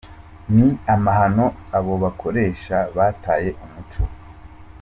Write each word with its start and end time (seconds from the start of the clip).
Ni 0.55 0.67
amahano, 0.93 1.45
abo 1.77 1.93
bakoresha 2.03 2.77
bataye 2.95 3.49
umuco. 3.63 4.03